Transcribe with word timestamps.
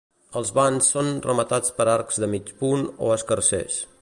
Els 0.39 0.51
vans 0.59 0.89
són 0.95 1.11
rematats 1.27 1.77
per 1.81 1.87
arcs 1.99 2.21
de 2.25 2.33
mig 2.35 2.53
punt 2.65 2.89
o 3.09 3.17
escarsers. 3.19 3.83